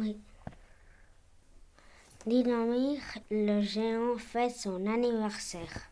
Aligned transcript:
Oui. 0.00 0.16
Le 3.30 3.60
géant, 3.62 4.16
fête 4.16 4.54
son 4.54 4.86
anniversaire. 4.86 5.90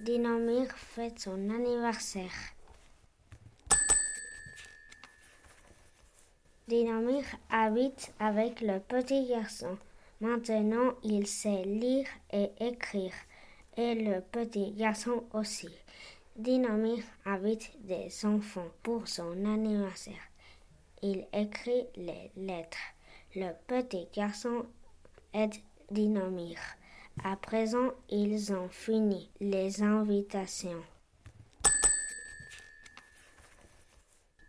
Dinamir 0.00 0.70
fête 0.74 1.18
son 1.18 1.50
anniversaire. 1.50 2.54
Dinamir 6.66 7.24
habite 7.50 8.14
avec 8.18 8.62
le 8.62 8.78
petit 8.80 9.26
garçon. 9.26 9.76
Maintenant, 10.22 10.94
il 11.02 11.26
sait 11.26 11.64
lire 11.64 12.06
et 12.32 12.50
écrire, 12.60 13.12
et 13.76 13.94
le 13.94 14.22
petit 14.22 14.70
garçon 14.70 15.24
aussi. 15.34 15.68
Dinamir 16.36 17.04
invite 17.26 17.70
des 17.84 18.24
enfants 18.24 18.70
pour 18.82 19.08
son 19.08 19.44
anniversaire. 19.44 20.22
Il 21.02 21.26
écrit 21.32 21.86
les 21.94 22.32
lettres. 22.36 22.76
Le 23.36 23.52
petit 23.68 24.08
garçon 24.12 24.66
aide 25.32 25.54
Dinamir. 25.90 26.58
À 27.22 27.36
présent, 27.36 27.90
ils 28.08 28.52
ont 28.52 28.68
fini 28.68 29.30
les 29.40 29.82
invitations. 29.82 30.82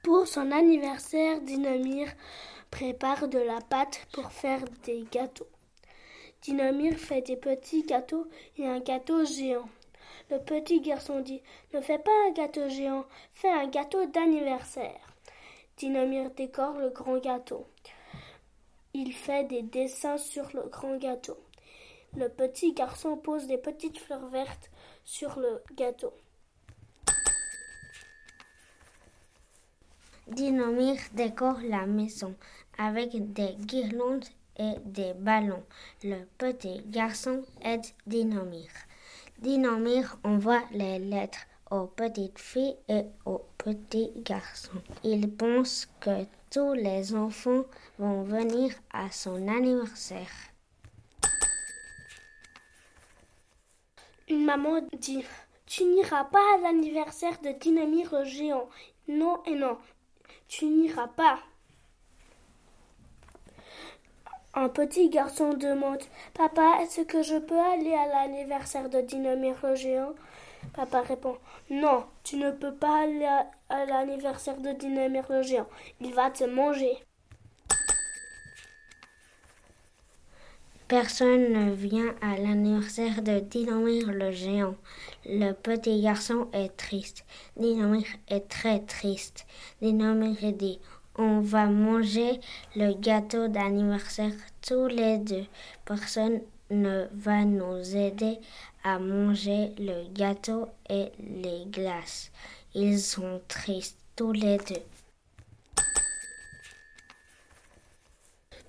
Pour 0.03 0.27
son 0.27 0.51
anniversaire, 0.51 1.39
Dinamir 1.41 2.07
prépare 2.71 3.27
de 3.27 3.39
la 3.39 3.61
pâte 3.61 4.07
pour 4.11 4.31
faire 4.31 4.63
des 4.83 5.05
gâteaux. 5.11 5.47
Dinamir 6.41 6.97
fait 6.97 7.21
des 7.21 7.35
petits 7.35 7.83
gâteaux 7.83 8.27
et 8.57 8.65
un 8.65 8.79
gâteau 8.79 9.23
géant. 9.23 9.69
Le 10.31 10.39
petit 10.39 10.81
garçon 10.81 11.19
dit 11.19 11.41
Ne 11.73 11.81
fais 11.81 11.99
pas 11.99 12.11
un 12.27 12.31
gâteau 12.31 12.69
géant, 12.69 13.05
fais 13.33 13.51
un 13.51 13.67
gâteau 13.67 14.05
d'anniversaire. 14.07 14.99
Dinamir 15.79 16.31
décore 16.31 16.77
le 16.77 16.89
grand 16.89 17.19
gâteau. 17.19 17.65
Il 18.93 19.13
fait 19.13 19.45
des 19.45 19.61
dessins 19.61 20.17
sur 20.17 20.43
le 20.53 20.63
grand 20.63 20.97
gâteau. 20.97 21.37
Le 22.17 22.27
petit 22.27 22.73
garçon 22.73 23.15
pose 23.15 23.47
des 23.47 23.57
petites 23.57 23.97
fleurs 23.97 24.27
vertes 24.27 24.69
sur 25.05 25.39
le 25.39 25.63
gâteau. 25.77 26.11
Dinamir 30.27 30.97
décore 31.13 31.61
la 31.63 31.85
maison 31.85 32.35
avec 32.77 33.31
des 33.31 33.55
guirlandes 33.59 34.25
et 34.57 34.73
des 34.83 35.13
ballons. 35.13 35.63
Le 36.03 36.25
petit 36.37 36.81
garçon 36.87 37.45
aide 37.61 37.85
Dinamir. 38.05 38.69
Dinamir 39.37 40.17
envoie 40.25 40.61
les 40.71 40.99
lettres 40.99 41.47
aux 41.71 41.87
petites 41.87 42.39
filles 42.39 42.77
et 42.87 43.05
aux 43.25 43.45
petits 43.57 44.11
garçons. 44.17 44.81
Il 45.03 45.35
pense 45.35 45.87
que 45.99 46.25
tous 46.49 46.73
les 46.73 47.13
enfants 47.15 47.63
vont 47.97 48.23
venir 48.23 48.73
à 48.91 49.11
son 49.11 49.47
anniversaire. 49.47 50.31
Une 54.27 54.45
maman 54.45 54.81
dit 54.97 55.25
Tu 55.65 55.83
n'iras 55.85 56.25
pas 56.25 56.55
à 56.55 56.57
l'anniversaire 56.59 57.39
de 57.41 57.51
Dinamir 57.51 58.13
le 58.13 58.25
géant. 58.25 58.69
Non 59.07 59.41
et 59.45 59.55
non, 59.55 59.77
tu 60.47 60.65
n'iras 60.65 61.07
pas. 61.07 61.39
Un 64.53 64.69
petit 64.69 65.09
garçon 65.09 65.53
demande 65.53 66.03
Papa, 66.33 66.79
est-ce 66.81 67.01
que 67.01 67.21
je 67.21 67.37
peux 67.37 67.59
aller 67.59 67.93
à 67.93 68.07
l'anniversaire 68.07 68.89
de 68.89 69.01
Dinamir 69.01 69.55
le 69.63 69.75
géant? 69.75 70.13
Papa 70.73 71.01
répond 71.01 71.37
Non, 71.69 72.05
tu 72.23 72.37
ne 72.37 72.51
peux 72.51 72.73
pas 72.73 73.03
aller 73.03 73.27
à, 73.69 73.85
l'anniversaire 73.85 74.57
de 74.57 74.71
Dinamir 74.71 75.25
le 75.29 75.41
géant. 75.41 75.67
Il 75.99 76.13
va 76.13 76.29
te 76.29 76.43
manger. 76.43 76.97
Personne 80.87 81.53
ne 81.53 81.71
vient 81.71 82.15
à 82.21 82.37
l'anniversaire 82.37 83.21
de 83.21 83.39
Dinamir 83.39 84.11
le 84.11 84.31
géant. 84.31 84.75
Le 85.25 85.51
petit 85.51 86.01
garçon 86.01 86.47
est 86.51 86.75
triste. 86.75 87.25
Dinamir 87.57 88.07
est 88.27 88.47
très 88.47 88.79
triste. 88.79 89.45
Dinamir 89.81 90.37
dit 90.53 90.79
On 91.17 91.41
va 91.41 91.67
manger 91.67 92.39
le 92.75 92.93
gâteau 92.93 93.47
d'anniversaire 93.47 94.33
tous 94.61 94.87
les 94.87 95.19
deux. 95.19 95.45
Personne 95.85 96.41
ne 96.71 97.07
va 97.13 97.45
nous 97.45 97.95
aider 97.95 98.39
à 98.83 98.99
manger 98.99 99.73
le 99.77 100.07
gâteau 100.13 100.67
et 100.89 101.11
les 101.19 101.65
glaces. 101.67 102.31
Ils 102.73 102.99
sont 102.99 103.41
tristes 103.47 103.97
tous 104.15 104.31
les 104.31 104.57
deux. 104.57 104.83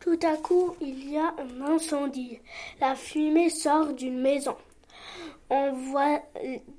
Tout 0.00 0.19
à 0.22 0.37
coup, 0.38 0.75
il 0.81 1.10
y 1.10 1.19
a 1.19 1.34
un 1.38 1.60
incendie. 1.60 2.41
La 2.81 2.94
fumée 2.94 3.50
sort 3.50 3.93
d'une 3.93 4.20
maison. 4.20 4.56
On 5.50 5.72
voit 5.72 6.22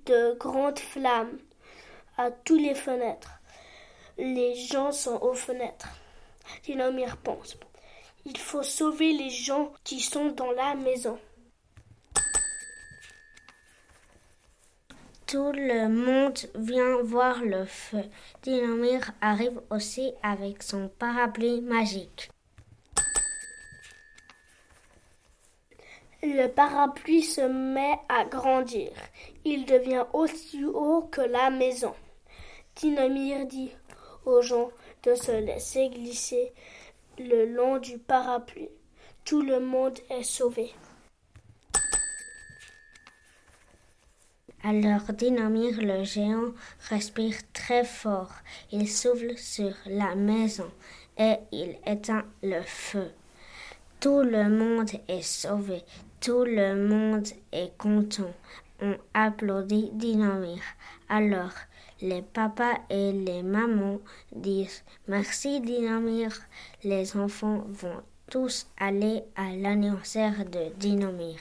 de 0.05 0.37
grandes 0.37 0.79
flammes 0.79 1.37
à 2.17 2.31
toutes 2.31 2.61
les 2.61 2.75
fenêtres. 2.75 3.39
Les 4.17 4.55
gens 4.55 4.91
sont 4.91 5.19
aux 5.21 5.33
fenêtres. 5.33 5.89
Dinamir 6.63 7.17
pense. 7.17 7.57
Il 8.25 8.37
faut 8.37 8.63
sauver 8.63 9.13
les 9.13 9.29
gens 9.29 9.71
qui 9.83 9.99
sont 9.99 10.29
dans 10.29 10.51
la 10.51 10.75
maison. 10.75 11.19
Tout 15.31 15.53
le 15.53 15.87
monde 15.87 16.37
vient 16.55 17.01
voir 17.03 17.41
le 17.41 17.63
feu. 17.63 18.03
Dinamir 18.43 19.13
arrive 19.21 19.61
aussi 19.69 20.11
avec 20.21 20.61
son 20.61 20.89
parapluie 20.99 21.61
magique. 21.61 22.29
Le 26.21 26.47
parapluie 26.47 27.23
se 27.23 27.39
met 27.39 27.97
à 28.09 28.25
grandir. 28.25 28.91
Il 29.45 29.63
devient 29.63 30.03
aussi 30.11 30.65
haut 30.65 31.03
que 31.03 31.21
la 31.21 31.49
maison. 31.49 31.93
Dinamir 32.75 33.45
dit 33.45 33.71
aux 34.25 34.41
gens 34.41 34.69
de 35.03 35.15
se 35.15 35.31
laisser 35.31 35.87
glisser 35.91 36.51
le 37.17 37.45
long 37.45 37.77
du 37.77 37.97
parapluie. 37.99 38.67
Tout 39.23 39.41
le 39.41 39.61
monde 39.61 39.97
est 40.09 40.23
sauvé. 40.23 40.73
Alors 44.63 45.11
Dinamir 45.13 45.81
le 45.81 46.03
géant 46.03 46.53
respire 46.89 47.35
très 47.51 47.83
fort. 47.83 48.31
Il 48.71 48.87
souffle 48.87 49.35
sur 49.35 49.73
la 49.87 50.13
maison 50.13 50.69
et 51.17 51.37
il 51.51 51.77
éteint 51.87 52.25
le 52.43 52.61
feu. 52.61 53.09
Tout 53.99 54.21
le 54.21 54.49
monde 54.49 54.91
est 55.07 55.23
sauvé. 55.23 55.83
Tout 56.19 56.43
le 56.43 56.87
monde 56.87 57.27
est 57.51 57.75
content. 57.75 58.31
On 58.81 58.95
applaudit 59.15 59.89
Dinamir. 59.93 60.61
Alors, 61.09 61.53
les 61.99 62.21
papas 62.21 62.81
et 62.91 63.11
les 63.11 63.41
mamans 63.41 63.99
disent 64.31 64.83
Merci 65.07 65.59
Dinamir. 65.61 66.39
Les 66.83 67.17
enfants 67.17 67.63
vont 67.67 68.01
tous 68.29 68.67
aller 68.79 69.23
à 69.35 69.55
l'anniversaire 69.55 70.45
de 70.45 70.71
Dinamir. 70.77 71.37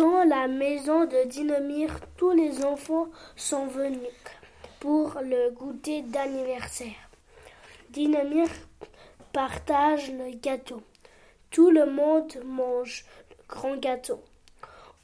Dans 0.00 0.24
la 0.24 0.48
maison 0.48 1.04
de 1.04 1.28
Dinamir, 1.28 1.90
tous 2.16 2.30
les 2.30 2.64
enfants 2.64 3.08
sont 3.36 3.66
venus 3.66 4.08
pour 4.78 5.18
le 5.22 5.50
goûter 5.50 6.00
d'anniversaire. 6.00 7.10
Dinamir 7.90 8.48
partage 9.34 10.10
le 10.10 10.30
gâteau. 10.38 10.80
Tout 11.50 11.70
le 11.70 11.84
monde 11.84 12.34
mange 12.46 13.04
le 13.28 13.36
grand 13.46 13.76
gâteau. 13.76 14.22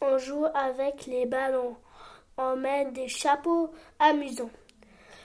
On 0.00 0.16
joue 0.16 0.46
avec 0.54 1.04
les 1.04 1.26
ballons. 1.26 1.76
On 2.38 2.56
met 2.56 2.90
des 2.92 3.08
chapeaux 3.08 3.70
amusants. 3.98 4.56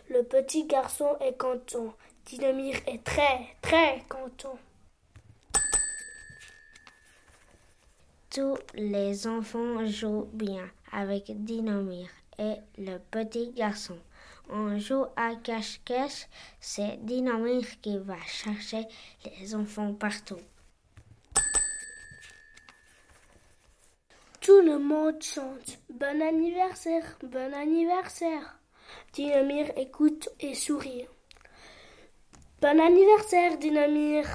Le 0.10 0.24
petit 0.24 0.66
garçon 0.66 1.16
est 1.22 1.38
content. 1.38 1.94
Dinamir 2.26 2.76
est 2.88 3.06
très, 3.06 3.56
très 3.62 4.04
content. 4.10 4.60
Tous 8.34 8.58
les 8.76 9.28
enfants 9.28 9.86
jouent 9.86 10.30
bien 10.32 10.70
avec 10.94 11.44
Dinamir 11.44 12.08
et 12.40 12.56
le 12.78 12.98
petit 12.98 13.52
garçon. 13.52 13.98
On 14.50 14.80
joue 14.80 15.04
à 15.18 15.36
cache-cache, 15.36 16.28
c'est 16.62 17.04
Dinamir 17.04 17.66
qui 17.82 17.98
va 17.98 18.16
chercher 18.26 18.86
les 19.26 19.54
enfants 19.54 19.94
partout. 19.94 20.40
Tout 24.40 24.62
le 24.62 24.80
monde 24.80 25.22
chante 25.22 25.80
Bon 25.90 26.22
anniversaire, 26.22 27.18
bon 27.22 27.54
anniversaire. 27.54 28.58
Dinamir 29.12 29.74
écoute 29.76 30.30
et 30.40 30.56
sourit. 30.56 31.06
Bon 32.62 32.80
anniversaire, 32.80 33.58
Dinamir. 33.58 34.26